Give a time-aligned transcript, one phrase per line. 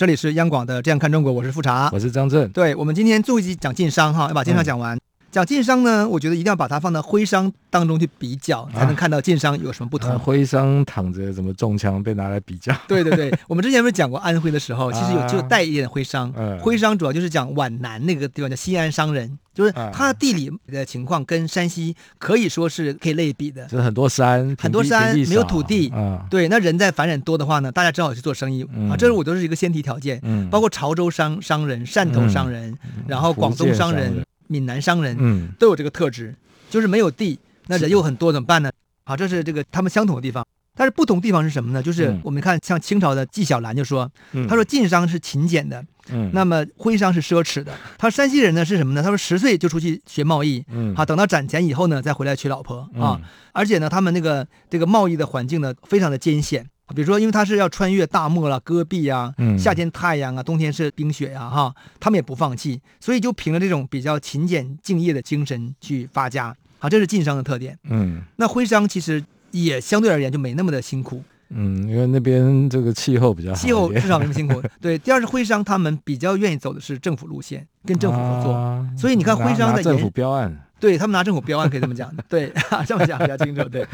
[0.00, 2.50] 这里是央广的《这样看中国》，我是富察，我是张震。
[2.52, 4.96] 对，我们今天最后一集讲晋商哈，要把晋商讲完。
[4.96, 10.10] 嗯讲晋商呢，我觉得一定要把它放到徽商当中去比较，才能看到晋商有什么不同。
[10.10, 12.74] 啊、徽商躺着怎么中枪被拿来比较？
[12.88, 16.28] 对对对，我们之前不是讲过安徽的时候，其实有就带一点徽商。
[16.32, 23.66] 啊、徽商主要就是讲皖南那个地方叫西安商人，就是它地理的情况跟山西可以说是可以类比的。
[23.66, 25.88] 就是很多山，很多山没有土地。
[25.90, 28.96] 啊、对，那人在繁衍多的话呢，大家只好去做生意、嗯、啊。
[28.96, 30.18] 这是我都是一个先提条件。
[30.22, 34.24] 嗯、包括潮州商商人、汕头商人，嗯、然后广东商人。
[34.52, 36.34] 闽南商人，嗯，都有这个特质，
[36.68, 38.68] 就是没有地，那人又很多，怎么办呢？
[39.04, 40.44] 好，这是这个他们相同的地方，
[40.76, 41.82] 但是不同地方是什么呢？
[41.82, 44.10] 就是我们看像清朝的纪晓岚就说，
[44.48, 47.72] 他说晋商是勤俭的，嗯，那么徽商是奢侈的。
[47.98, 49.02] 他山西人呢是什么呢？
[49.02, 53.20] 他说十岁就出去学贸易，嗯，好，等到攒钱以后呢再回来娶老婆啊，
[53.52, 56.66] 而且呢他们那个这个贸易的环境呢非常的艰险。
[56.92, 67.78] 比如说，因为他是要穿越大漠了、戈壁啊，夏天太阳啊，冬天是冰雪呀，哈，他们也不放弃，所以就凭着这种比较勤俭敬业的精神去发家，好，这是晋商的特点。
[67.84, 71.22] 嗯，那徽商其实也相对而言就没那么的辛苦。
[71.50, 74.62] 嗯，因为那边这个气候比较好，气候至少没那么辛苦。
[74.80, 82.52] 对，第二是徽商他们比较愿意走的是政府路线，跟政府合作，啊、所以你看徽商的政府标案，对他们拿政府标案可以这么讲，对，
[82.86, 83.62] 这么讲比较清楚。
[83.68, 83.86] 对，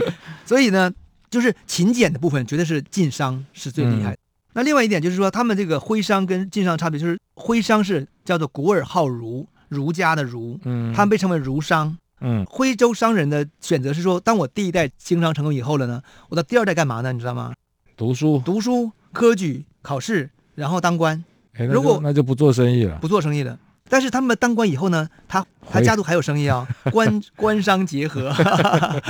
[0.45, 0.93] 所以呢。
[1.29, 4.17] 就是勤俭的部分，绝对是晋商是最厉害的。
[4.17, 11.99] 嗯、那另外一点就是说，他们这个徽商跟晋商差别，就是徽商是叫做古尔好儒，儒家的儒，嗯，他们被称为儒商。
[12.21, 17.13] 嗯，徽州商人的选择是说，当我第一代经商成功以后了呢，我到第二代干嘛呢？
[17.13, 17.53] 你知道吗？
[17.97, 21.25] 读书，读书，科举，考试，然后当官。
[21.71, 23.59] 如果那就不做生意了，不做生意了。
[23.89, 28.33] 但是他们当官以后呢，他他家族还有生意啊，官 官商结合，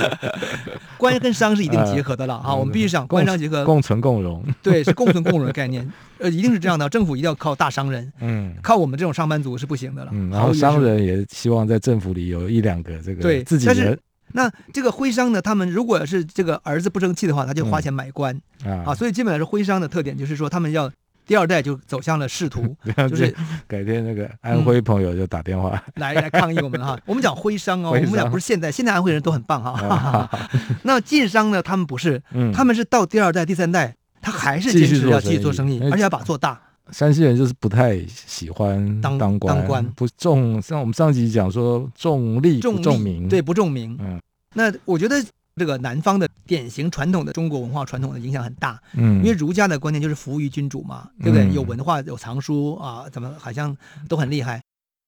[0.97, 2.53] 官跟商是一定结合的了啊。
[2.53, 4.45] 我们必须讲官商结合，共存共荣。
[4.61, 6.87] 对，是共存共荣的概念，呃，一定是这样的。
[6.89, 10.11] 政府一定要靠大商人，嗯，靠我们这种上班族是不行的了。
[10.13, 13.97] 嗯，然后商人也希望在政府里有一两个这个对自己人。
[14.33, 18.39] 那这个徽商呢，他们如果是这个儿子不争气的话，他就花钱买官
[18.85, 18.93] 啊。
[18.93, 20.91] 所以基本上是徽商的特点，就是说他们要。
[21.27, 22.73] 第二代就走向了仕途，
[23.09, 23.35] 就是
[23.67, 26.97] 改天那个安徽朋友就打电话、嗯、来 来抗议我们哈。
[27.05, 30.29] 我们讲徽商哦，商我们讲不是现在，现在安徽人都很棒哈。
[30.83, 31.61] 那晋商呢？
[31.61, 36.59] 他们不是，嗯、他们是到第二代、第三代，他还是坚持要继续做生意，而且要把做大。
[36.91, 43.97] 山西人就是不太喜欢当当官，当官不重，像我们上集讲说重利不重名，对，不重名。
[43.99, 44.17] 嗯，
[44.53, 45.21] 那我觉得。
[45.57, 51.51] 这个南方的典型传统的中国文化传统的影响很大，嗯，因为儒家的观念就是服务于君主嘛，对不对？
[51.51, 53.75] 有文化有藏书啊，怎么好像
[54.07, 54.61] 都很厉害。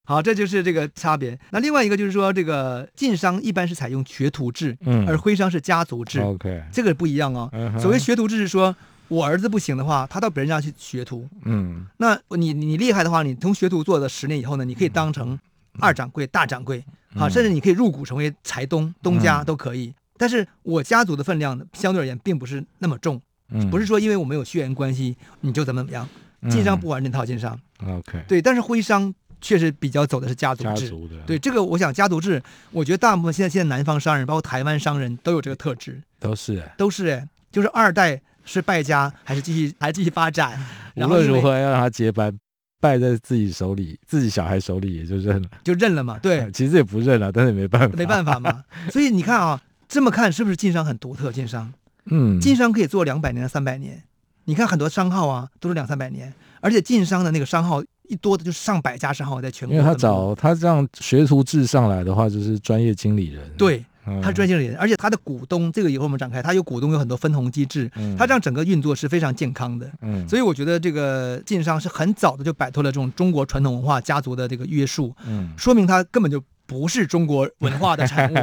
[0.06, 1.38] 好，这就是这个差别。
[1.52, 6.20] 那另外一个就是说，这个晋商一般是采用学徒制，嗯，而徽商是家族制。
[6.20, 7.52] OK，这个不一样哦。
[7.80, 8.76] 所谓学徒制是说，
[9.08, 15.38] 我儿子不行的话，他到别人家去学徒，嗯，那你你厉害的话，你从学徒做了十年以后呢，你可以当成
[15.80, 16.84] 二掌柜、大掌柜，
[17.14, 19.94] 好，甚至你可以入股成为财东，东家都可以。
[20.20, 23.20] 但是我家族的分量相对而言并不是那么重，
[23.52, 26.08] 嗯，不是说因为我们有血缘关系你就怎么怎么样，
[26.52, 27.58] 晋商不玩这套，晋商
[27.88, 30.94] ，OK，对，但是徽商确实比较走的是家族制，
[31.26, 36.62] 对这个我想家族制，我觉得大部分现在现在南方商人，包括台湾商人都有这个特质，都是。
[36.78, 40.60] 都是哎，就是二代是败家还是继续 还继续发展，
[40.96, 42.38] 无论如何要让他接班，
[42.82, 49.62] 败在自己手里，自己小孩手里也就认了，就认了嘛，对， 其实也不认了，但是也没办法，没办法嘛，所以你看啊。
[49.90, 51.32] 这么看是不是晋商很独特？
[51.32, 51.74] 晋商，
[52.06, 54.04] 嗯，晋商可以做两百年、三百年。
[54.46, 59.76] 你看很多商号啊，都是两三百年，而且晋商的那个商号一多的就上百家商号在全国。
[59.76, 63.50] 因为他找他这样学徒制上来的话，就是专业经理人。
[63.58, 63.84] 对，
[64.22, 69.92] 他专业经理人，而且他的股东，这个以后我们展开，他有股东，有很多分红机制，他这样整个运作是非常健康的。
[70.02, 76.40] 嗯，所以我觉得这个晋商是很早的就摆脱了这种中国传统文化家族的这个约束，嗯，说明他根本就。
[76.70, 78.36] 不是中国文化的产物，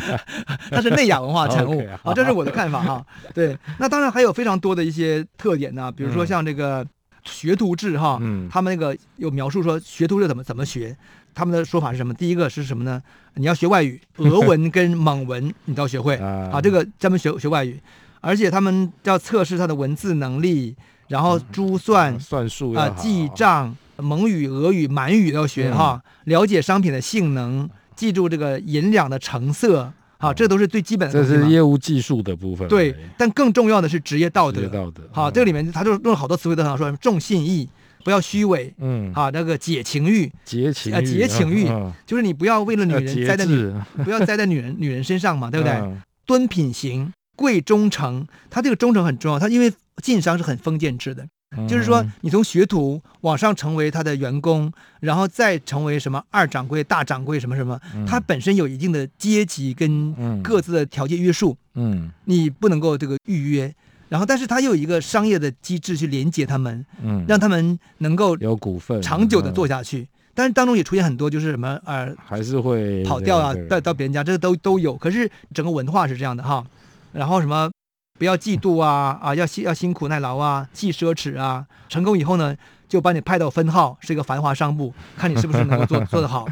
[0.70, 1.82] 它是内亚文化的产物。
[2.02, 3.04] 啊，这是我的看法哈。
[3.32, 6.86] 对，那当然还有非常多的一些特点呢，比如说像这个
[7.24, 8.20] 学徒制哈，
[8.50, 10.94] 他们那个有描述说学徒制怎么怎么学，
[11.34, 12.12] 他们的说法是什么？
[12.12, 13.02] 第一个是什么呢？
[13.36, 16.60] 你要学外语，俄文跟蒙文你都要学会啊。
[16.60, 17.80] 这个专门学学外语，
[18.20, 20.76] 而且他们要测试他的文字能力，
[21.08, 23.74] 然后珠算算术啊，记账。
[23.98, 31.12] 蒙语、俄语、满语都要学哈，了解商品的性能，记住这个银两的成色，好，这都是最基本的。
[31.12, 32.66] 这是业务技术的部分。
[32.68, 34.60] 对，但更重要的是职业道德。
[34.60, 35.02] 职业道德。
[35.12, 37.68] 好，这个里面他就用了好多词汇，都想说重信义，
[38.04, 38.72] 不要虚伪。
[38.78, 39.12] 嗯。
[39.14, 40.30] 好，那个解情欲。
[40.44, 40.94] 解情欲。
[40.94, 41.68] 啊，解情欲，
[42.06, 43.72] 就是你不要为了女人栽在女，
[44.04, 45.96] 不要栽在女人女人身上嘛， 对不对？
[46.24, 47.12] 敦品行。
[47.36, 49.38] 贵忠诚，他这个忠诚很重要。
[49.38, 49.70] 他因为
[50.02, 51.26] 晋商是很封建制的，
[51.56, 61.56] 嗯、就是说你从学徒往上成为他的员工，然后再成为什么二掌柜、大掌柜什么什么，他本身有一定的阶级跟各自的条件约束。
[61.74, 63.74] 嗯，你不能够这个预约，
[64.08, 70.08] 然后但是他又有一个商业的机制去连接他们，嗯，让他们能够有股份长久的做下去。
[70.34, 74.94] 但是当中也出现很多就是什么呃，还是会跑掉啊，到到别人家，这个都都有。
[74.94, 76.64] 可是整个文化是这样的哈。
[77.12, 77.70] 然后什么，
[78.18, 81.66] 不要嫉妒啊啊，要辛要辛苦耐劳啊，忌奢侈啊。
[81.88, 82.56] 成功以后呢，
[82.88, 86.46] 就把你派到分号，是一个繁华商部，看你是不是能够做 做得好。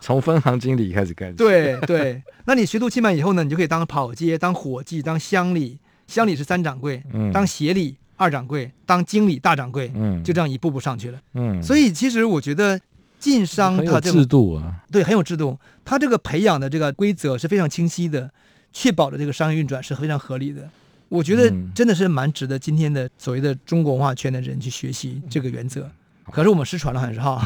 [0.00, 1.34] 从分行经理开始干。
[1.36, 5.78] 对对，那你学徒期满以后呢，你就可以当跑街、当伙计、当乡里。
[6.06, 11.18] 乡里是三掌柜，嗯，当协理二掌柜，当经理大掌柜，嗯，就这样一步步上去了。
[11.34, 12.80] 嗯，所以其实我觉得
[13.20, 18.28] 晋商它这个制度啊，对，很有制度，它这个培养的这个规则是非常清晰的。
[18.72, 20.68] 确保了这个商业运转是非常合理的，
[21.10, 25.90] 我觉得真的是蛮值得今天的所谓的中国文化圈的人去学习这个原则。
[26.32, 27.38] 可是我们失传了很是哈。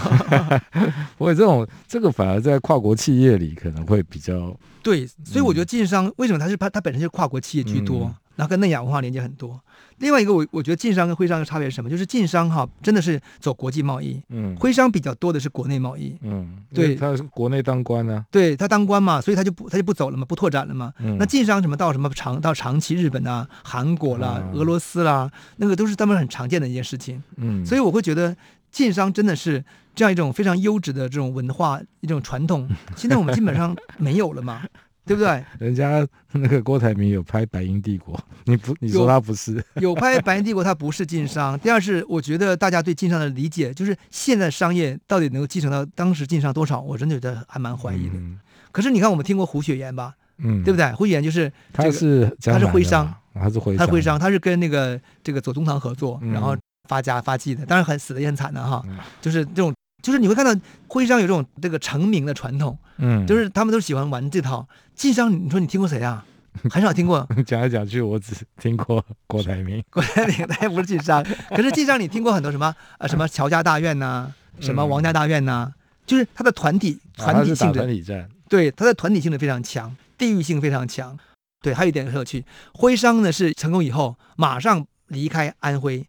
[1.16, 8.04] 不过这种这个反而在跨国企业里可能会比较对，所以我觉得晋商为什么它是它它本身就是跨国企业居多。
[8.04, 9.60] 嗯然后跟内亚文化连接很多。
[9.98, 11.88] 另外一个，我我觉得晋商跟徽商的差别是什么？
[11.88, 20.92] 就是晋商哈，真的是走国际贸易，嗯，徽商比较多的是国内贸易，嗯，对，他是国内当官呢、啊，对他当官嘛，所以他就不他就不走了嘛，不拓展了嘛。
[20.98, 27.22] 嗯、那晋商什么到什么长到长期日本啊、韩国啦、嗯、俄罗斯啦，那个都是他们很常见的一件事情。
[27.36, 28.36] 嗯，所以我会觉得
[28.72, 29.64] 晋商真的是
[29.94, 34.64] 这样一种非常优质的这种文化一种传统，现在我们基本上没有了嘛。
[35.06, 35.44] 对不对？
[35.58, 39.52] 人家那个郭台铭有拍《白银帝国》，你不你说他不是？
[39.74, 41.58] 有，有拍《白银帝国》，他不是晋商。
[41.58, 48.14] 第二是，我觉得大家对晋商的理解，就是现在商业到底能够继承到当时晋商多少，我真的觉得还蛮怀疑的。
[48.14, 48.38] 嗯、
[48.72, 50.14] 可是你看，我们听过胡雪岩吧？
[50.38, 50.90] 嗯，对不对？
[50.92, 56.56] 胡雪岩就是、这个、他是他是徽商，他是徽他徽商，他是跟那个这个左宗棠合作，然后
[56.88, 59.72] 发家发迹的，当然很死的也很惨的哈，嗯、就是这种。
[60.04, 60.54] 就是你会看到
[60.86, 64.68] 徽商有这种这个成名的传统，嗯，就是他们都喜欢玩这套。
[64.94, 66.22] 晋商，你说你听过谁啊？
[66.70, 67.26] 很少听过。
[67.46, 69.82] 讲来讲去，我只听过郭台铭。
[69.88, 75.74] 郭台铭他也不是晋商， 可是晋商你听过很多什么呃什么乔家大院呐、啊，什么王家大院呐、啊，嗯、
[76.04, 78.28] 就是他的团体团体性质，团体战。
[78.46, 81.18] 对，他的团体性质非常强，地域性非常强。
[81.62, 86.06] 对，还有一点很有趣，徽商呢是成功以后马上离开安徽，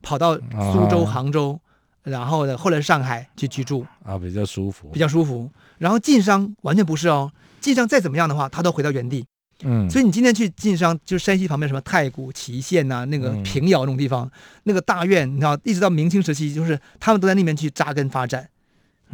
[0.00, 1.58] 跑到苏州、杭州。
[2.04, 5.50] 啊然后呢，后来上海去居住啊，比较舒服，比较舒服。
[5.78, 9.24] 然后晋商完全不是哦，晋商再怎么样的话，他都回到原地。
[9.64, 14.30] 嗯，所以你今天去晋商，就是山西旁边什么太谷、祁县呐，那个平遥那种地方，嗯、
[14.64, 18.48] 那个大院，你知道，一直到明清时期，就是他们都在那边去扎根发展。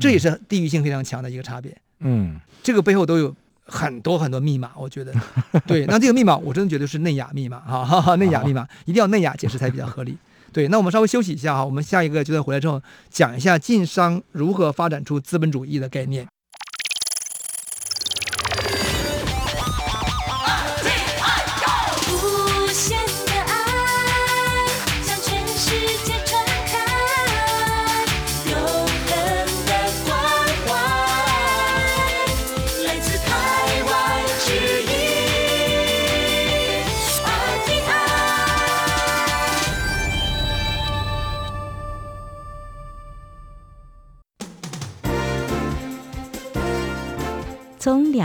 [0.01, 1.77] 这也是地域性非常强的一个差别。
[2.01, 3.35] 嗯，这个背后都有
[3.67, 5.13] 很多很多密码，我觉得。
[5.67, 10.17] 对，那这个密码我真的觉得是内雅密码哈，哈哈，内雅密码一定要内雅解释才比较合理。
[10.59, 16.27] 对，那我们稍微休息一下哈，我们下一个阶段回来之后，讲一下晋商如何发展出资本主义的概念。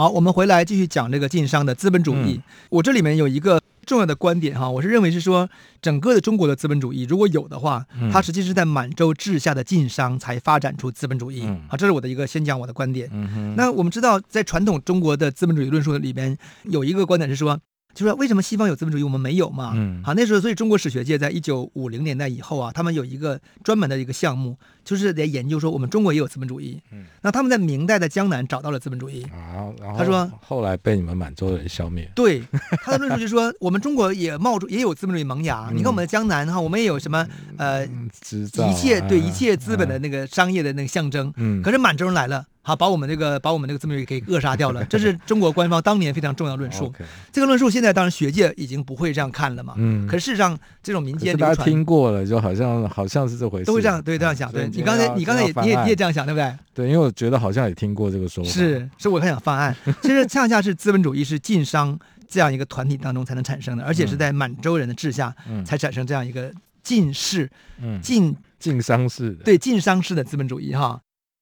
[0.00, 2.40] 好，我们回来继续讲这个晋商的资本主义。
[2.40, 5.46] 嗯、我这里面有一个重要的观点哈，我是认为是说，
[5.82, 11.42] 整个的中国的资本主义如果有的话，它实际是在满洲治下的晋商才发展出资本主义。
[11.44, 13.10] 嗯、好，这是我的一个先讲我的观点。
[13.12, 17.60] 嗯、那我们知道，在传统中国的资本主义论述里边，有一个观点是说。
[17.92, 19.72] 就是说，为什么西方有资本主义，我们没有嘛？
[19.74, 26.80] 嗯，好，那时候，所以中国史学界在一九五零年代以后啊，他们有一个专门的一个项目，就是来研究说，我们中国也有资本主义。
[26.92, 29.24] 嗯，那他们在明代的江南找到了资本主义。
[29.24, 32.10] 啊，然后他说，后来被你们满洲人消灭。
[32.14, 32.42] 对，
[32.82, 35.68] 他的论述就是说，我们中国也冒出也有资本主义萌芽。
[35.72, 37.26] 嗯、你看我们的江南哈，我们也有什么
[37.58, 41.32] 呃，一切对一切资本的那个商业的那个象征。
[41.36, 42.44] 嗯，可是满洲人来了。
[42.62, 46.92] 好，把我们这个把我们这个资本主义给扼杀掉了， 这是中国官方当年非常重要论述。
[47.32, 49.74] 这个论述现在当然学界已经不会这样看了嘛。
[49.78, 50.06] 嗯。
[50.06, 53.64] 可是事实上，这种民间大家听过了，就好像好像是这回事。
[53.64, 54.52] 都会这样对这样想。
[54.52, 56.54] 对你刚才你刚才也你也你也这样想对不对？
[56.74, 58.50] 对，因为我觉得好像也听过这个说法。
[58.50, 59.74] 是，所以我很想翻案。
[60.02, 61.98] 其实恰恰是资本主义是晋商
[62.28, 66.52] 这样一个团体当中才能产生的，而且是在满洲人的治下才产生这样一个
[66.82, 67.50] 晋氏、
[68.02, 69.44] 晋晋商式的。
[69.44, 71.00] 对晋商式的资本主义哈。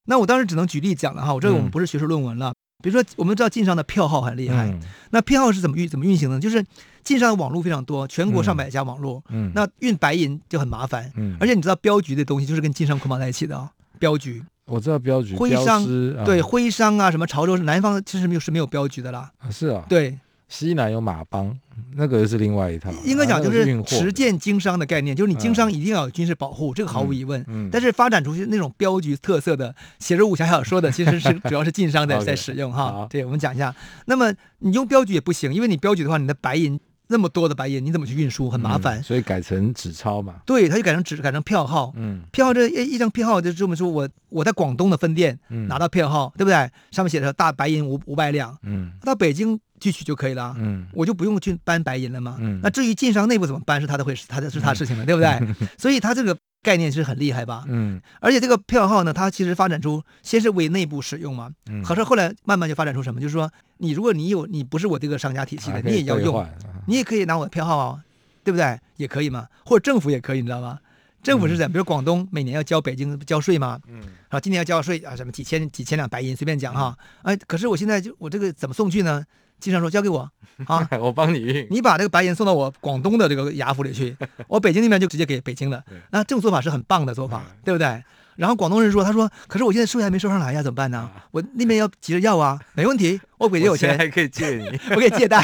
[0.08, 2.48] 那我当时只能举例讲了哈，我这个我们不是学术论文了。
[2.50, 6.40] 嗯、比如说，我们知道晋商的票号很厉害，嗯、那票号是怎么运怎么运行呢？
[6.40, 6.64] 就是
[7.04, 14.42] 晋商的网络非常多，全国上百家网络，嗯，那运白银就很麻烦，嗯，而且你知道镖局的东西就是跟晋商捆绑在一起的啊，镖局。
[14.64, 20.18] 我知道镖局，徽商师对徽商啊，什么潮州是南方其实没有是没有镖局的啦，是啊，对。
[20.48, 21.54] 西南有马帮，
[21.94, 22.90] 那个是另外一套。
[23.04, 27.44] 应该讲就是实践经商的概念，就是你经商一定要有军事保护，这个毫无疑问。
[27.48, 27.68] 嗯。
[27.70, 33.06] 但是发展出去那种镖局特色的写着武侠小说的，其实是 主要是晋商在在使用哈。
[33.10, 33.74] 对，我们讲一下。
[34.06, 38.48] 那么你用镖局也不行，因为你镖局的话，你的白银那么多的白银，你怎么去运输？
[38.48, 39.02] 很麻烦。
[39.02, 40.36] 所以改成纸钞嘛。
[40.46, 41.92] 对，他就改成纸，改成票号。
[41.96, 42.22] 嗯。
[42.32, 45.38] 票号这一一张票号就这么说，我我在广东的分店
[45.68, 46.54] 拿到票号，对不对？
[46.90, 48.56] 上面写着大白银五五百两。
[48.62, 48.92] 嗯。
[49.02, 49.60] 到北京。
[49.78, 55.54] 去取就可以了，嗯，我就不用去搬白银了嘛，嗯，那至于晋商内部怎么搬，是他的会，他的是他事情了，嗯、对不对？
[55.78, 66.44] 所以他这个概念是很厉害吧，嗯，而且这个票号呢，它其实发展出先是为内部使用嘛，嗯，可是后来慢慢就发展出什么，就是说你如果你有你不是我这个商家体系的，你也要用，
[66.86, 68.00] 你也可以拿我的票号啊，
[68.42, 68.78] 对不对？
[68.96, 70.78] 也可以嘛，或者政府也可以，你知道吗？
[71.22, 71.70] 政府是怎样？
[71.70, 79.24] 比如广东每年要交北京交税嘛，嗯，啊，今年要交税啊，什么几千几千两白银，随便讲哈，哎，可是我现在就我这个怎么送去呢？
[79.60, 80.28] 晋商说：“交给我，
[80.66, 81.66] 啊， 我帮你运。
[81.70, 84.16] 你把这个白银送到我广东的这个衙府里去，
[84.48, 85.82] 我北京那边就直接给北京的。
[86.10, 88.02] 那这种做法是很棒的做法，对不对？
[88.36, 91.10] 然后广东人说：他说，可是我现在税还没收上来呀，怎么办呢？
[91.32, 95.42] 我那边要急着要啊，没问题，我北京有钱，还可以借你， 我可以借贷，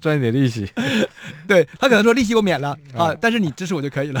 [0.00, 0.70] 赚一点利息。
[1.48, 4.20] 对，他可能说利息我免了啊，但是你支持我就可以了。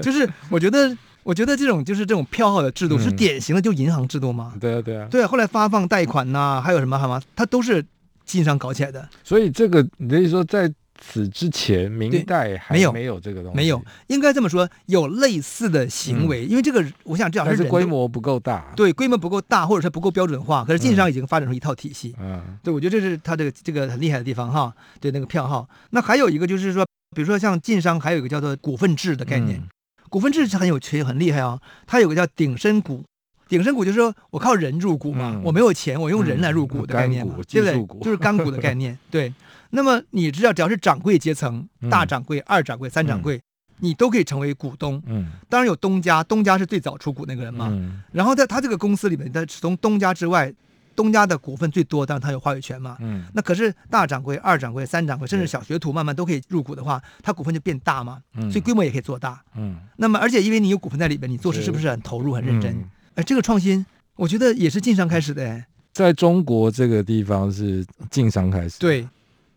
[0.00, 4.54] 就是我觉得。”我觉得这种就是这种票号的制度是典型的，就银行制度嘛。
[4.58, 5.06] 对啊，对啊。
[5.10, 7.84] 对啊，后来发放贷款呐、啊，还有什么什么，它都是
[8.30, 9.08] 晋商搞起来的。
[9.24, 13.56] 所以这个你可以说，在此之前，明代还没有没有这个东西。
[13.56, 18.72] 没有，应该这么说，有类似的行为，嗯、因为这个，我想至少是规模不够大。
[18.76, 20.64] 对，规模不够大，或者说不够标准化。
[20.64, 22.14] 可是晋商已经发展出一套体系。
[22.20, 22.58] 嗯。
[22.62, 24.72] 对，我觉得这是他这个这个很厉害的地方哈。
[25.00, 25.68] 对，那个票号。
[25.90, 29.58] 那还有一个就是说，比如说像晋商，还有一个叫做股份制的概念。
[29.58, 29.68] 嗯
[30.10, 31.62] 股份制是很有趣、很厉害啊、哦！
[31.86, 33.04] 它有个叫鼎身股，
[33.50, 38.00] 顶身股就是说我靠人入股嘛，嗯、我没有钱，我用人来入股的概念对不对？
[38.00, 38.96] 就是干股的概念。
[39.10, 39.34] 对，
[39.70, 43.42] 那么你知道，只要是掌柜阶层，大掌柜、二掌柜、三掌柜，嗯、
[43.80, 45.02] 你都可以成为股东。
[45.06, 47.68] 嗯，当然有东家，东家是最早出股那个人嘛。
[47.70, 50.54] 嗯、然后在他这个公司里面，在从东家之外。
[50.96, 52.98] 东家的股份最多，但是他有话语权嘛。
[53.00, 58.20] 嗯，那可是大掌柜、二掌柜、三掌柜，甚至小学徒慢慢都可以入股的话，他股份就变大嘛。
[58.34, 59.40] 嗯，所以规模也可以做大。
[59.56, 62.84] 嗯，那么而且因为你有股份在里边，你做事是不是很投入、很认真？
[63.20, 63.84] 哎，这个创新，
[64.16, 65.44] 我觉得也是晋商开始的。
[65.44, 68.78] 哎，在中国这个地方是晋商开始。
[68.78, 69.06] 对，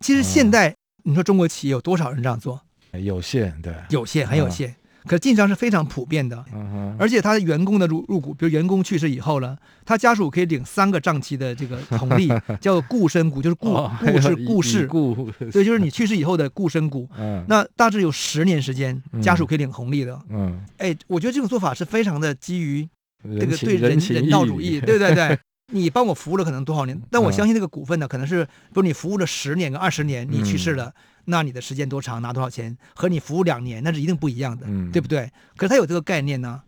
[0.02, 2.60] 其实现在你说中国企业有多少人这样做？
[2.92, 4.76] 有限，对，有限，很有限。
[5.06, 6.44] 可是晋商是非常普遍的，
[7.00, 12.30] 而且他的员工的入入股，比如员工去世以后了，他家属可以领三个账期的这个红 利，
[12.60, 13.74] 叫固身股，就是顾
[14.06, 14.88] 顾是顾氏，
[15.52, 17.08] 对，就是你去世以后的固身股。
[17.48, 20.18] 那大致有十年时间，家属可以领红利的。
[20.30, 22.88] 嗯，哎，我觉得这种做法是非常的基于
[23.24, 25.38] 这个对人人道主义， 对对对。
[25.72, 30.94] 你帮我服务了可能多少年，但我相信这个股份呢，可能是不是你服务了十年跟二十年，你去世了。
[31.26, 35.32] 那你的时间多长，拿多少钱，和你服务两年那是一定不一样的，嗯、对不对？
[35.56, 36.62] 可是他有这个概念呢，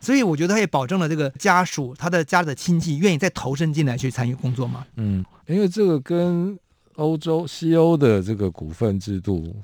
[0.00, 4.84] 所以我觉得他也保证了这个家属他的家里的亲戚愿意再投身进来去参与工作嘛。
[4.96, 6.58] 嗯，因为这个跟
[6.96, 9.56] 欧洲西欧的这个股份制度，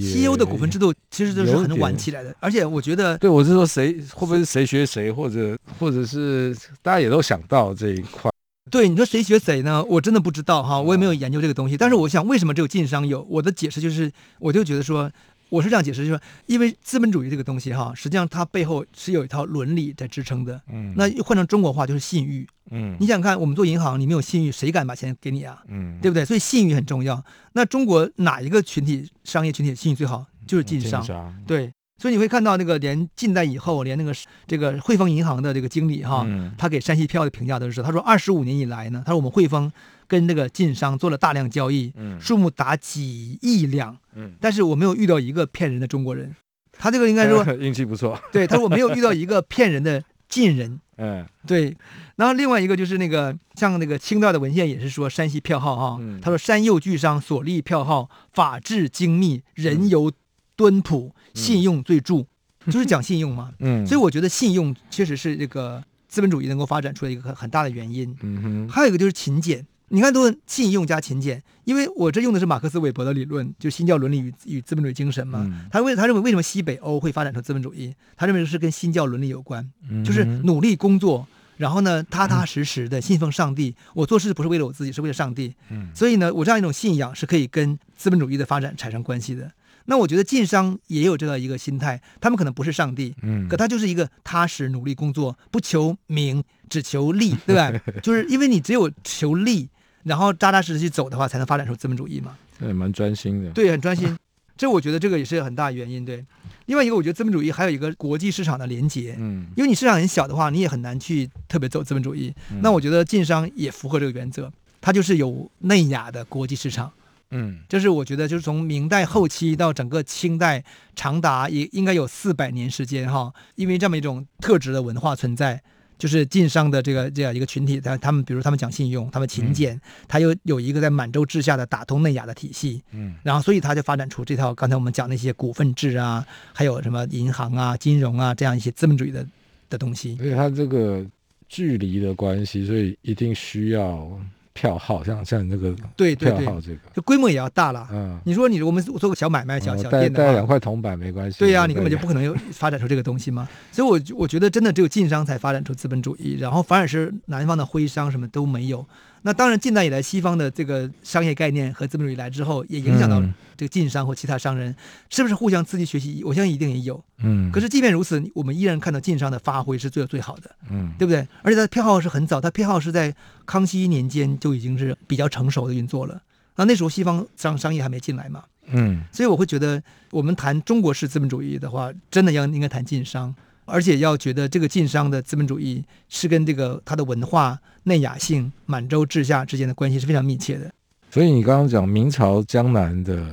[0.00, 8.30] 西欧的股份制度其实都是很晚起来的，而且我觉得，对我是说谁会不会是谁学谁，或者或者是大家也都想到这一块。
[8.70, 9.84] 对，你说谁学谁呢？
[9.84, 11.76] 我真的不知道哈，我也没有研究这个东西。
[11.76, 13.22] 但是我想，为什么只有晋商有？
[13.28, 15.10] 我的解释就是，我就觉得说，
[15.54, 20.60] 我是这样解释，就是说，因为资本主义这个东西哈，实际上它背后是有一套伦理在支撑的。
[20.68, 22.46] 嗯，那换成中国话就是信誉。
[22.70, 25.62] 嗯，你想想看，我们做银行，你没有信誉，谁敢把钱给你啊？
[25.68, 26.24] 嗯，对不对？
[26.24, 27.24] 所以信誉很重要。
[27.52, 30.26] 那中国哪一个群体商业群体信誉最好？
[30.46, 31.06] 就是晋商。
[31.08, 31.72] 嗯、对。
[31.96, 34.12] 所以你会看到那个连近代以后，连那个
[34.48, 39.70] 这个汇丰银行的这个经理哈，嗯、他给山西票的评价都是，他说二十五年以来呢，他说我们汇丰
[40.06, 46.34] 跟那个晋商做了大量交易，嗯、数目达几亿两，嗯、但是我没有遇到一个骗人的中国人，
[46.72, 51.76] 他这个应该说 运气不错，对，他说我没有遇到一个骗人的晋人， 嗯，对，
[52.16, 60.12] 然后另外一个就是那个像那个清代的文献也是说山西票号哈，嗯、他说山右巨商所立票号法制精密，人由
[60.56, 61.14] 敦朴。
[61.34, 62.24] 信用最著，
[62.66, 63.50] 就是讲信用嘛。
[63.58, 68.16] 嗯，所以我觉得信用确实是这个资本主义能够发展出来一个很很大的原因。
[68.22, 69.66] 嗯哼，还有一个就是勤俭。
[69.94, 75.44] 你看，都是信用加勤俭，因为我这用的是马克思韦伯的理论，就新教伦理与与资本主义精神嘛。
[75.46, 77.94] 嗯、他为他认为为什么西北欧会发展成资本主义？
[78.16, 79.64] 他认为是跟新教伦理有关，
[80.04, 81.24] 就是努力工作，
[81.58, 83.76] 然后呢踏踏实实的信奉上帝。
[83.94, 85.54] 我做事不是为了我自己，是为了上帝。
[85.70, 89.48] 嗯，所以呢，我这样一种信仰是可以跟资本主义的发展产生关系的。
[89.86, 97.70] 那我觉得晋商也有这样一个心态，他们可能不是上帝，嗯，可他就是一个踏实努力工作，不求名，只求利，对吧？
[98.02, 99.68] 就是因为你只有求利，
[100.04, 102.36] 然后扎扎实实去走的话，才能发展出资本主义嘛。
[102.58, 103.50] 对，蛮专心的。
[103.50, 104.16] 对，很专心。
[104.56, 106.04] 这我觉得这个也是很大原因。
[106.04, 106.24] 对，
[106.66, 112.32] 另外一个我觉得资本主义还有一个国际市场的连接，嗯，因为你市场很小的话，你也很难去特别走资本主义。
[112.52, 116.92] 嗯、那我觉得晋商也符合这个原则，它就是有内亚的国际市场。
[117.30, 120.62] 嗯，这是我觉得，就是从明代后期到整个清代，
[120.94, 123.32] 长达也应该有四百年时间哈。
[123.56, 125.60] 因为这么一种特质的文化存在，
[126.04, 139.26] 就是晋商的这个这样一个群体，他他们比如他们讲信用，他们勤俭，他又有一个在满洲治下的打通内亚的体系，嗯，然后所以他就发展出这套刚才我们讲那些股份制啊，还有什么银行啊、金融啊这样一些资本主义的
[139.70, 140.14] 的东西。
[140.16, 141.02] 所以他这个
[141.48, 144.06] 距离的关系，所以一定需要。
[144.54, 147.86] 票号像像那个对对对，就规模也要大了。
[147.92, 151.38] 嗯，你说你我们做个小买卖、小小店的话，带两块铜板没关系。
[151.40, 153.48] 对呀，你根本就不可能有发展出这个东西嘛。
[153.72, 158.86] 所以，我我觉得真的只有晋商才发展出资本主义，然后反而是南方的徽商什么都没有。
[159.26, 163.22] 那当然，近代以来，西方的这个商业概念和资本主义来之后，也影响到
[163.56, 164.76] 这个晋商或其他商人，嗯、
[165.08, 166.22] 是不是互相刺激学习？
[166.26, 167.02] 我相信一定也有。
[167.22, 167.50] 嗯。
[167.50, 170.54] 可是即便如此，我们依然看到晋商的发挥是最最好的。
[170.70, 171.26] 嗯，对不对？
[171.42, 173.14] 而且它票号是很早，他票号是在
[173.46, 176.20] 康熙年间就已经是比较成熟的运作了。
[176.56, 178.44] 那那时候西方商商业还没进来嘛。
[178.66, 179.04] 嗯。
[179.10, 183.34] 所以我会觉得，我们谈中国式资本主义的话，真的要应该谈晋商。
[183.64, 190.70] 而且要觉得这个晋商的资本主义是跟这个它的文化内雅性、满洲治下之间的关系是非常密切的。
[191.10, 193.24] 所以你刚刚讲明朝江南的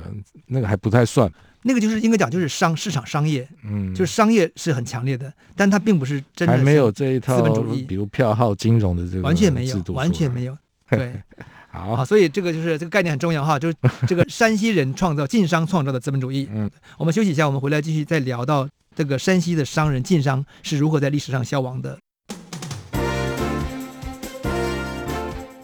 [0.46, 1.28] 那个还不太算，
[1.62, 10.56] 那个就是应该讲就是商市场商业，嗯，就是商业是很强烈的，但它并不是真的还没有这一套资本主义，比如票号金融的这个完全没有，完全没有。
[10.88, 11.12] 对，
[11.72, 16.48] 好，好，所以这个就是这个概念很重要哈，就是这个山西人创造晋商创造的资本主义。
[16.54, 18.68] 嗯，我们休息一下，我们回来继续再聊到。
[18.94, 21.98] 这个山西的商人晋商是如何在历史上消亡的？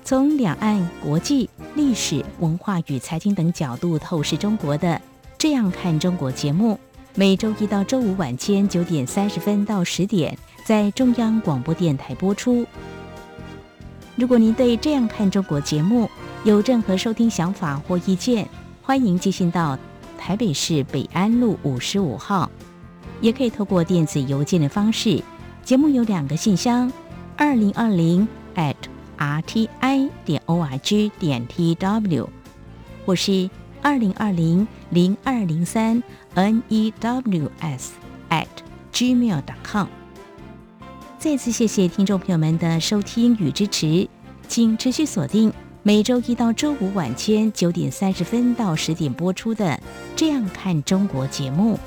[0.04, 4.88] 从两岸、国际、历史文化与财经等角度透视中国的
[5.36, 6.80] 《这样看中国》节目，
[7.14, 12.66] 每周一到周五晚间九点三十分到十点在中央广播电台播出。
[14.16, 16.08] 如果您对《这样看中国》节目
[16.42, 18.48] 有任何收听想法或意见，
[18.80, 19.78] 欢迎寄信到
[20.16, 22.50] 台北市北安路五十五号。
[23.20, 25.22] 也可以透过电子邮件的方式，
[25.64, 26.90] 节目有两个信箱：
[27.36, 28.74] 二零二零 at
[29.18, 29.68] rti
[30.24, 32.26] 点 org 点 tw，
[33.04, 33.50] 或是
[33.82, 36.02] 二零二零零二零三
[36.34, 37.88] news
[38.30, 38.46] at
[38.92, 39.86] gmail.com。
[41.18, 44.08] 再次谢谢听众朋友们的收听与支持，
[44.46, 45.52] 请持续锁定
[45.82, 49.66] 每周一到周五晚间九点三十分到十点播出的
[50.14, 51.78] 《这样看中国》节目。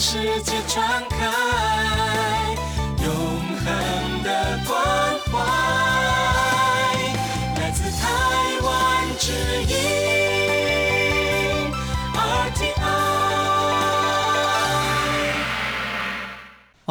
[0.00, 0.16] 好，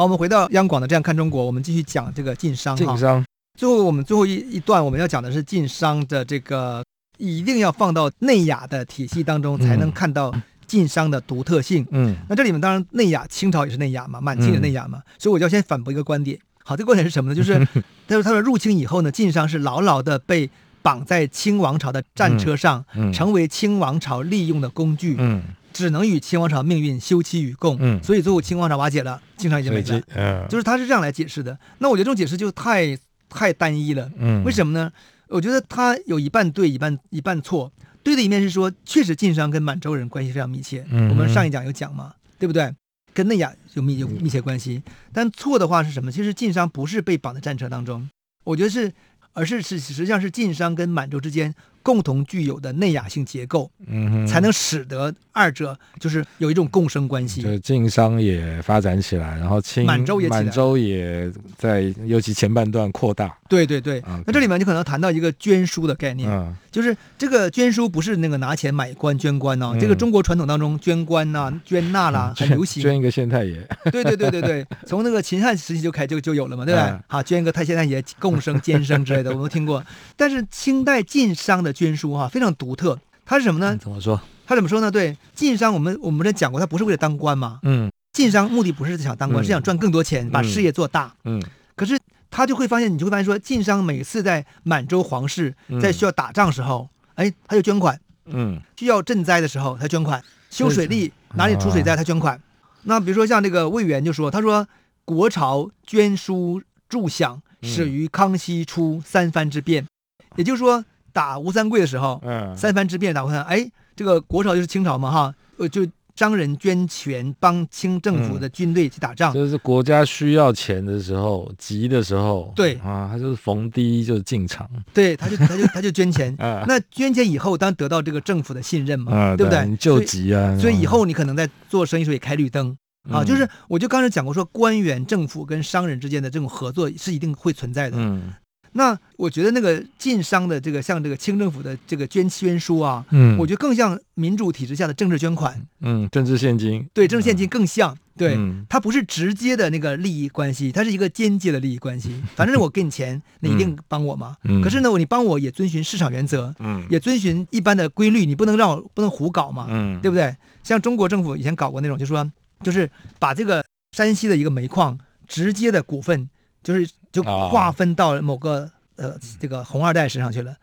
[0.04, 2.76] 我们回到央广的《这样看中国》，我们继续讲这个晋商。
[2.76, 3.24] 晋商
[3.58, 6.84] 最后我们最后一一段我们要讲的是晋商的这个
[7.18, 10.32] 一定要放到内亚的体系当中才能看到
[10.70, 11.84] 晋商的独特性。
[11.90, 16.38] 嗯，那这里面当然内亚清朝也是内亚嘛，满清的内亚嘛，嗯、所以我就要先反驳一个观点。
[16.62, 17.34] 好，这个观点是什么呢？
[17.34, 17.58] 就是
[18.06, 20.48] 他 说他说入侵以后呢，晋商是牢牢的被
[20.80, 25.16] 绑在清王朝的战车上，嗯嗯、成为清王朝利用的工具。
[25.18, 25.42] 嗯。
[25.72, 31.56] 只能与清王朝命运休戚与共，嗯，所以最后清王朝瓦解了，清朝已经没了，嗯，就是他是这样来解释的。
[31.78, 34.90] 那我觉得这种解释就太太单一了，嗯，为什么呢？
[35.28, 37.70] 我觉得他有一半对，一半一半错。
[38.02, 42.74] 对的一面是说，确实晋商跟满洲人关系非常密切，嗯，我们上一讲有讲嘛，对不对？
[43.12, 44.82] 跟内雅有密有密切关系。
[45.12, 46.10] 但错的话是什么？
[46.10, 48.08] 其实晋商不是被绑在战车当中，
[48.44, 48.92] 我觉得是，
[49.32, 51.54] 而是是实际上是晋商跟满洲之间。
[51.82, 57.42] 共同具有的内雅性结构，嗯哼，才能使得二者就是有一种共生关系。
[57.42, 63.36] 就晋商也发展起来，然后清满洲也满洲也在尤其前半段扩大。
[63.48, 73.66] 对对对.那这里面就可能谈到一个捐书的概念，嗯、就是这个捐书不是那个拿钱买官捐官哦，嗯、这个中国传统当中捐官呐、啊、捐纳啦很流行，捐一个县太爷。
[73.90, 76.90] 对对对对对， 从那个秦汉时期就开就就有了嘛，对吧？
[76.90, 79.84] 嗯、好，捐一个太县太爷共生 兼生之类的，我们都听过。
[80.16, 83.76] 但是清代晋商的捐书哈、啊、非常独特，它是什么呢？
[83.76, 84.20] 怎么说？
[84.46, 84.90] 他怎么说呢？
[84.90, 91.42] 对，晋商我们我们这讲过，他不是为了当官嘛，嗯，晋商目的不是想当官，嗯、是想赚更多钱，把事业做大，嗯，
[91.76, 91.98] 可是。
[92.32, 95.52] 他就会发现，你就会发现说，晋商每次在满洲皇室
[95.82, 102.36] 在需要打仗时候，嗯、哎，他就捐款，嗯，需要赈灾的时候他捐款，修水利哪里出水灾他捐款。
[102.36, 102.40] 啊、
[102.84, 104.64] 那比如说像这个魏源就说，他说
[105.04, 109.88] 国朝捐书助饷，始于康熙初三藩之变，嗯、
[110.36, 115.86] 也就是说打吴三桂的时候，嗯，三藩之变打吴三，哎，这个国朝就是清朝嘛，哈，呃就。
[116.16, 122.74] 商人捐钱帮清政府的军队去打仗，嗯，就是国家需要钱的时候，急的时候，对。
[122.84, 129.76] 啊，他就是逢低就进场，对，他就他就他就捐钱，啊、 那捐钱以后当然得到这个政府的信任嘛，啊、对不对？
[129.76, 132.76] 救急啊所，所以以后你可能在做生意时候也开绿灯、
[133.08, 138.30] 嗯、啊，就是我就刚才讲过说，官员、政府跟商人之间的这种合作是一定会存在的，嗯。
[138.72, 152.22] 那我觉得那个晋商的这个像这个清政府的这个捐捐书啊，嗯，我觉得更像民主体制下的政治捐款，嗯，政治现金，对，政治现金更像，嗯、对，它不是直接的那个利益关系，它是一个间接的利益关系。
[152.36, 154.36] 反正我给你钱， 你一定帮我嘛。
[154.44, 160.36] 嗯、可是呢，你帮我也遵循市场原则，嗯，也遵循一般的规律，你不能让我不能胡搞嘛，嗯，对不对？
[160.62, 162.30] 像中国政府以前搞过那种，就是说，
[162.62, 163.64] 就是把这个
[163.96, 166.30] 山西的一个煤矿直接的股份。
[166.62, 170.54] 就是就划分到某个呃这个红二代身上去了，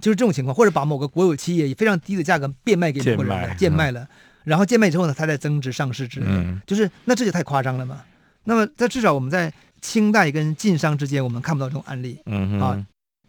[0.00, 4.06] 就是这种情况，或者把某个国有企业以非常低的价格变卖给某个人，贱卖了，
[4.44, 8.02] 然后贱卖之后呢，它再增值上市之类的，就是那这就太夸张了嘛。
[8.44, 12.86] 那么在至少我们在清代跟晋商之间，我们看不到这种案例，嗯啊。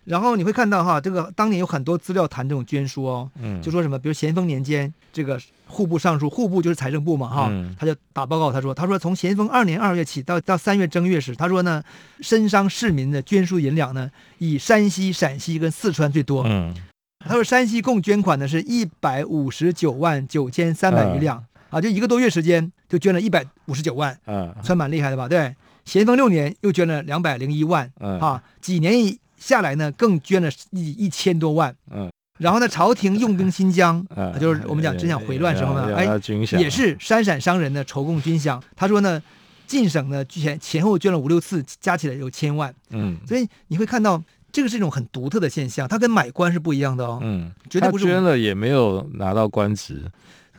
[0.07, 11.83] 然后你会看到哈，这个当年有很多资料谈这种捐书哦，嗯，就说什么，比如咸丰年间，这个户部尚书，户部就是财政部嘛，哈，他就打报告，他说，他说从咸丰二年二月起到到三月正月时，他说呢，
[12.21, 16.73] 深商市民的捐书银两呢，以山西、陕西跟四川最多，嗯，
[17.19, 25.27] 他说山西共捐款呢是一百五十九万九千三百余两，啊，就一个多月时间就捐了一百五十九万，嗯，算蛮厉害的吧？
[25.27, 29.19] 对，咸丰六年又捐了两百零一万，嗯，啊，几年一。
[29.37, 31.75] 下来呢，更捐了一一千多万。
[31.91, 36.05] 嗯，然后呢，朝廷用兵新疆，嗯、就是我们讲真想回乱时候呢，哎，
[36.59, 38.61] 也是山陕商人呢筹供军饷。
[38.75, 39.21] 他说呢，
[39.65, 42.73] 晋省呢前前后捐了五六次，加起来有千万。
[42.89, 44.21] 嗯，所以你会看到
[44.51, 47.19] 这个是一种很独特的现象，它跟买官是不一样的哦。
[47.21, 50.03] 嗯，绝对不是捐了也没有拿到官职。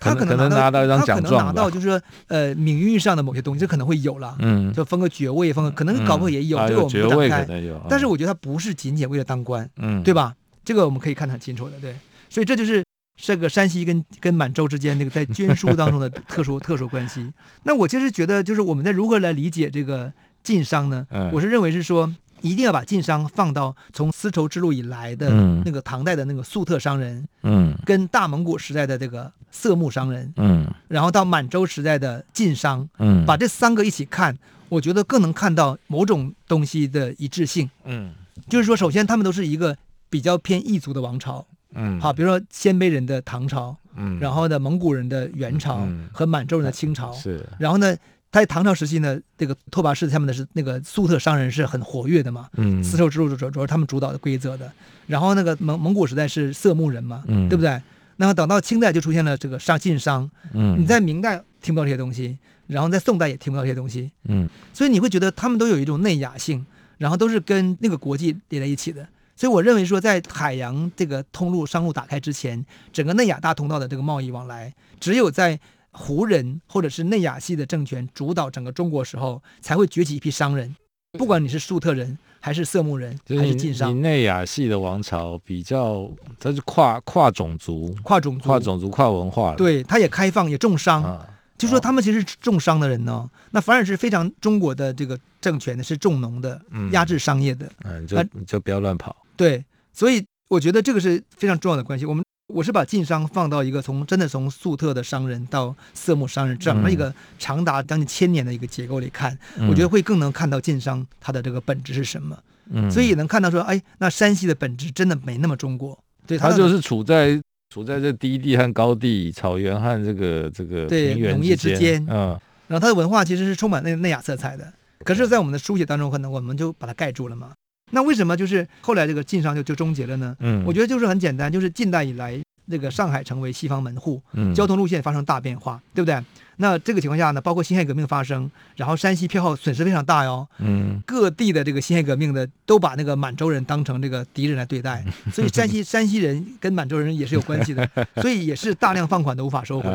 [0.01, 7.61] 他可能拿到一张奖状，他可能拿到就是说，呃，名誉上的某些东西，这可能会有了，嗯，就封个爵位，封个可能搞不好也有，这个我们不展开。
[7.89, 10.35] 但是我觉得他不是仅仅为了当官，嗯，对吧？
[10.65, 11.95] 这个我们可以看得很清楚的，对。
[12.31, 12.85] 所以这就是
[13.17, 17.33] 这个山西跟跟满洲之间那个在捐书当中的特殊 特殊关系。
[17.65, 21.07] 那我其实觉得，就是我们在如何来理解这个晋商呢？
[21.33, 22.15] 我是认为是说。
[22.41, 25.29] 一定要把晋商放到从丝绸之路以来的
[25.65, 34.37] 那个唐代的那个粟特商人，嗯，跟大蒙古时代的这个色目商人，嗯，然后到满洲时代的晋商，嗯，把这三个一起看，
[34.69, 38.13] 我觉得更能看到某种东西的一致性，嗯，
[38.49, 39.77] 就是说，首先他们都是一个
[40.11, 47.97] 比较偏异族的王朝，嗯，好，比如说鲜卑人的唐朝，嗯，然后呢，蒙古人的元朝和满洲人的清朝，是，然后呢。
[48.31, 54.71] 他在唐朝时期呢，这个拓跋氏他们的是那个粟特商人是很活跃的嘛，嗯，丝绸之路主主要是他们主导的规则的。
[55.07, 57.81] 然后那个蒙蒙古时代是色目人嘛，嗯，对不对？
[58.19, 66.67] 那么等到清代就出现了这个商晋商，嗯，你在明代听不到这些东西，然后在宋代也听不到这些东西，嗯，所以你会觉得他们都有一种内雅性。
[66.99, 69.07] 然后都是跟那个国际连在一起的。
[69.37, 75.61] 所以我认为说，在海洋这个通路商路打开之前，整个内亚大通道的这个贸易往来，只有在
[75.93, 80.75] 胡人或者是内亚系的政权主导整个中国时候，才会崛起一批商人。
[81.17, 89.57] 不管你是粟特人，还是色目人，还是晋商，内亚系的王朝比较，它是跨跨种族、跨种族、跨种族、跨文化的。
[89.57, 91.03] 对，它也开放，也重商。
[91.03, 91.27] 啊
[91.59, 97.69] 就说他们其实是重商的人呢，哦，那反而是非常中国的这个政权呢是重农的，嗯，压制商业的。
[97.83, 99.17] 嗯，就你就不要乱跑。
[99.37, 102.07] 对，所以我觉得这个是非常重要的关系。
[102.07, 112.39] 我们我是把晋商放到一个从真的从粟特的商人到色目商人这样的一个长达将近千年的一个结构里看，嗯，我觉得会更能看到晋商它的这个本质是什么。
[112.71, 115.99] 嗯，所以也能看到说，哎，那山西的本质真的没那么中国。
[116.27, 117.41] 对，它就是处在。
[117.71, 122.29] 处在这低地和高地、草原和这个这个对农业之间，嗯，
[122.67, 124.73] 然后它的文化其实是充满那内亚色彩的。
[125.05, 127.53] 可是，在我们的书写当中，可能我们就把它盖住了嘛。
[127.91, 130.37] 那为什么就是后来这个晋商就就终结了呢？
[130.41, 136.23] 嗯，我觉得就是很简单，就是近代以来，那个上海成为西方门户，嗯，交通路线发生大变化，对不对？
[136.61, 140.45] 那这个情况下呢，包括辛亥革命发生，然后山西票号损失非常大哟。
[140.59, 147.89] 嗯，各地的这个辛亥革命的都把那个满洲人当成这个敌人来对待， 所以山西山西人跟满洲人也是有关系的，
[148.21, 149.89] 所以也是大量放款都无法收回，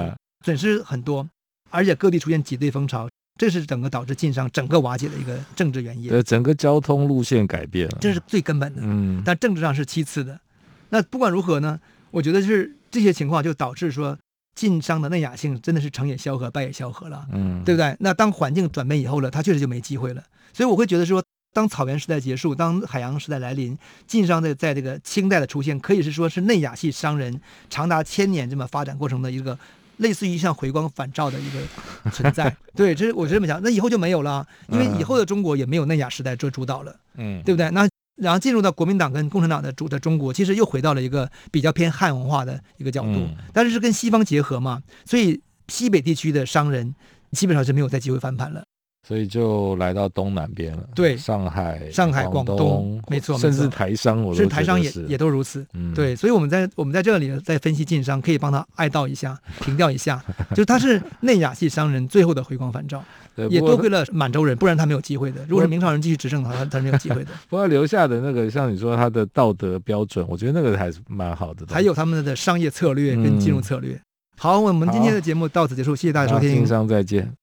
[0.45, 1.27] 损失很多，
[1.69, 6.09] 而且各地出现挤兑风潮，这是整个导致晋商整个瓦解的一个政治原因。
[6.09, 8.81] 对，整个交通路线改变了，这是最根本的。
[8.83, 10.39] 嗯，但政治上是其次的。
[10.89, 11.79] 那不管如何呢，
[12.11, 14.17] 我觉得是这些情况就导致说。
[14.55, 17.97] 晋商的内雅性真的是成也萧何，败也萧何了，嗯，对不对？
[18.01, 20.23] 那当环境转变以后了，他确实就没机会了。
[20.53, 29.57] 所以我会觉得说，当草原时代结束，当海洋时代来临，晋商的在这个清代的出现，可以是说是内雅系商人长达千年这么发展过程的一个
[29.97, 31.59] 类似于像回光返照的一个
[32.11, 32.55] 存在。
[32.75, 33.61] 对，这是我是这么想。
[33.63, 37.69] 那以后就没有了，因为以后的中国也没有嫩芽时代做主导了，嗯，对不对？
[37.71, 37.87] 那。
[38.15, 46.93] 然后进入到国民党跟共产党的主的中国，其实又回到了一个比较偏汉文化的一个角度，嗯、但是是跟西方结合嘛，所以西北地区的商人
[47.31, 48.63] 基本上是没有再机会翻盘了。
[49.05, 55.65] 所以就来到东南边了，对，上海、上海、广东，没错，甚至台商，我甚至台商也也都如此。
[55.73, 63.03] 嗯，对，所以我们在我们在这里在分析晋商，可以帮他哀悼一下，凭吊一下， 就是他是内亚系商人最后的回光返照，
[63.49, 65.45] 也多亏了满洲人，不然他没有机会的。
[65.49, 67.31] 如果是明朝人继续执政的话，他他是没有机会的。
[67.49, 71.65] 不过留下的那个，像你说他的道德标准，我觉得那个还是蛮好的。
[71.67, 73.99] 还有他们的商业策略跟金融策略。
[74.37, 76.49] 好，我们今天的节目到此结束，谢谢大家收听。
[76.49, 77.42] 晋商再见。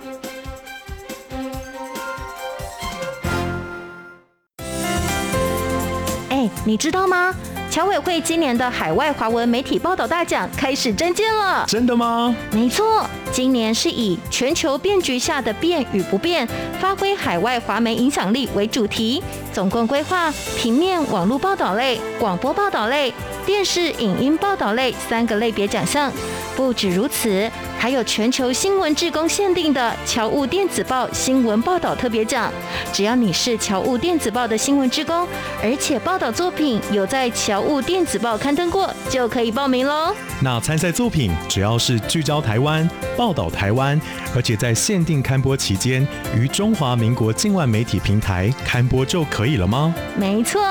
[6.63, 7.33] 你知道吗？
[7.71, 11.65] 侨委会今年的海外华文媒体报道大奖开始征件了。
[11.67, 12.35] 真的吗？
[12.51, 16.47] 没错，今年是以全球变局下的变与不变，
[16.79, 23.13] 发挥海外华媒影响力为主题，总共规划平面、网络报道类、广播报道类、
[23.45, 26.11] 电视影音报道类三个类别奖项。
[26.55, 32.51] 不止如此，还有全球新闻志工限定的侨务电子报新闻报道特别奖。
[32.91, 35.27] 只要你是侨务电子报的新闻志工，
[35.63, 40.13] 而且报道作品有在侨务电子报刊登过，就可以报名喽。
[40.41, 42.87] 那参赛作品只要是聚焦台湾、
[43.17, 43.99] 报道台湾，
[44.35, 49.93] 而且在限定刊播期间于中华民国境外媒体平台刊播就可以了吗？
[50.17, 50.61] 没错，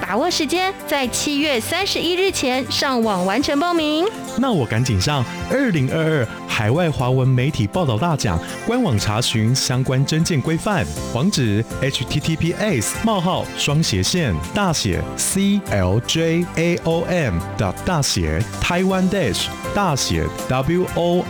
[0.00, 4.04] 把握时间，在七月三十一日前上网完成报名。
[4.38, 10.84] 那我赶紧上二零二二海外华文媒体报道大奖官网查询相关征件规范，
[11.14, 21.24] 网址：https: 冒号双斜线大写 C L J A O M 的大写台湾 dash 大写 world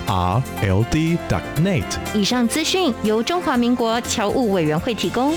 [1.29, 1.85] dot net。
[2.13, 5.33] 以上资讯由中华民国侨务委员会提供。